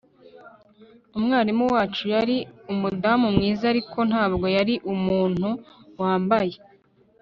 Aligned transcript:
Umwarimu 1.17 1.63
wacu 1.73 2.03
yari 2.13 2.37
umudamu 2.71 3.27
mwiza 3.35 3.63
ariko 3.73 3.97
ntabwo 4.09 4.45
yari 4.57 4.75
umuntu 4.93 5.49
wambaye 5.99 6.55